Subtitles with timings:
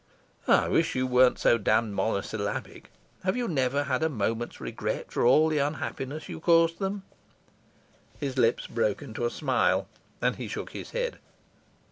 [0.47, 2.89] "I wish you weren't so damned monosyllabic.
[3.23, 7.03] Have you never had a moment's regret for all the unhappiness you caused them?"
[8.19, 9.87] His lips broke into a smile,
[10.19, 11.19] and he shook his head.